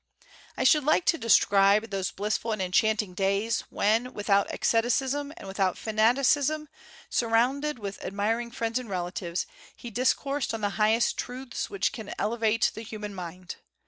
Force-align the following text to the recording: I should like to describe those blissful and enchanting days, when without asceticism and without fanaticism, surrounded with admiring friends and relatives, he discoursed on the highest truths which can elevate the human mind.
I 0.57 0.63
should 0.63 0.83
like 0.83 1.05
to 1.05 1.17
describe 1.19 1.91
those 1.91 2.09
blissful 2.09 2.51
and 2.53 2.59
enchanting 2.59 3.13
days, 3.13 3.65
when 3.69 4.15
without 4.15 4.51
asceticism 4.51 5.31
and 5.37 5.47
without 5.47 5.77
fanaticism, 5.77 6.69
surrounded 7.07 7.77
with 7.77 8.03
admiring 8.03 8.49
friends 8.49 8.79
and 8.79 8.89
relatives, 8.89 9.45
he 9.75 9.91
discoursed 9.91 10.55
on 10.55 10.61
the 10.61 10.69
highest 10.81 11.17
truths 11.19 11.69
which 11.69 11.91
can 11.93 12.15
elevate 12.17 12.71
the 12.73 12.81
human 12.81 13.13
mind. 13.13 13.57